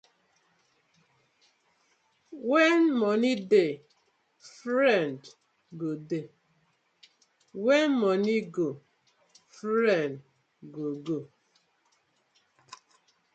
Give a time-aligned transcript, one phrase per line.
[2.53, 3.71] When money dey,
[4.61, 5.19] friend
[5.77, 6.27] go dey,
[7.63, 8.69] when money go,
[9.59, 10.19] friend
[10.75, 11.17] go go.